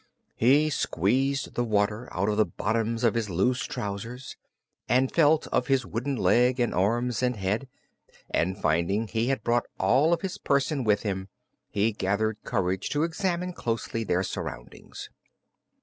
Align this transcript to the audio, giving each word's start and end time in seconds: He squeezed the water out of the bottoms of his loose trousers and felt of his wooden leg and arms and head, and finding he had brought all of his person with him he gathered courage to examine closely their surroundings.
He 0.35 0.71
squeezed 0.71 1.53
the 1.53 1.63
water 1.63 2.09
out 2.11 2.27
of 2.27 2.35
the 2.35 2.45
bottoms 2.47 3.03
of 3.03 3.13
his 3.13 3.29
loose 3.29 3.61
trousers 3.65 4.35
and 4.89 5.11
felt 5.13 5.45
of 5.49 5.67
his 5.67 5.85
wooden 5.85 6.15
leg 6.15 6.59
and 6.59 6.73
arms 6.73 7.21
and 7.21 7.35
head, 7.35 7.67
and 8.31 8.57
finding 8.59 9.07
he 9.07 9.27
had 9.27 9.43
brought 9.43 9.67
all 9.77 10.11
of 10.11 10.21
his 10.21 10.39
person 10.39 10.83
with 10.83 11.03
him 11.03 11.27
he 11.69 11.91
gathered 11.91 12.43
courage 12.43 12.89
to 12.89 13.03
examine 13.03 13.53
closely 13.53 14.03
their 14.03 14.23
surroundings. 14.23 15.11